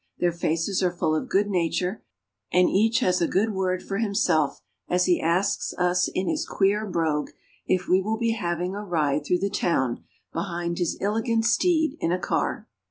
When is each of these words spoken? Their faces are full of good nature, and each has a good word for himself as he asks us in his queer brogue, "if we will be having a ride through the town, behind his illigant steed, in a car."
Their 0.17 0.31
faces 0.31 0.81
are 0.81 0.89
full 0.97 1.15
of 1.15 1.29
good 1.29 1.47
nature, 1.47 2.03
and 2.51 2.67
each 2.71 3.01
has 3.01 3.21
a 3.21 3.27
good 3.27 3.53
word 3.53 3.83
for 3.83 3.99
himself 3.99 4.59
as 4.89 5.05
he 5.05 5.21
asks 5.21 5.75
us 5.77 6.07
in 6.11 6.27
his 6.27 6.43
queer 6.43 6.87
brogue, 6.87 7.29
"if 7.67 7.87
we 7.87 8.01
will 8.01 8.17
be 8.17 8.31
having 8.31 8.73
a 8.73 8.83
ride 8.83 9.25
through 9.27 9.41
the 9.41 9.51
town, 9.51 10.03
behind 10.33 10.79
his 10.79 10.97
illigant 10.99 11.45
steed, 11.45 11.97
in 12.01 12.11
a 12.11 12.17
car." 12.17 12.67